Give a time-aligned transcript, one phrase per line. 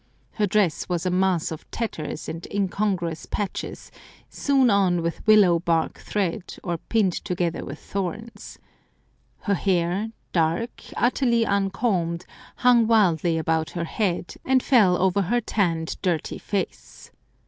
[0.31, 4.71] Her dress was a mass of tatters and incongruous 203 Curiosities of Olden Times patches,
[4.71, 8.57] sewn on with willow bark thread, or pinned together with thorns.
[9.41, 12.25] Her hair, dark, utterly un combed,
[12.55, 17.11] hung wildly about her head, and fell over her tanned, dirty face.